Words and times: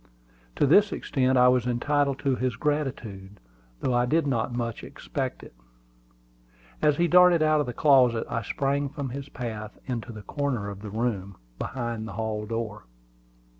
To 0.55 0.65
this 0.65 0.91
extent 0.91 1.37
I 1.37 1.47
was 1.47 1.67
entitled 1.67 2.17
to 2.23 2.35
his 2.35 2.55
gratitude, 2.55 3.39
though 3.81 3.93
I 3.93 4.07
did 4.07 4.25
not 4.25 4.49
expect 4.83 5.43
much 5.43 5.51
of 5.51 5.57
him. 5.59 5.63
As 6.81 6.97
he 6.97 7.07
darted 7.07 7.43
out 7.43 7.59
of 7.59 7.67
the 7.67 7.73
closet, 7.73 8.25
I 8.27 8.41
sprang 8.41 8.89
from 8.89 9.09
his 9.09 9.29
path 9.29 9.77
into 9.85 10.11
the 10.11 10.23
corner 10.23 10.69
of 10.69 10.81
the 10.81 10.89
room, 10.89 11.35
behind 11.59 12.07
the 12.07 12.13
hall 12.13 12.47
door. 12.47 12.85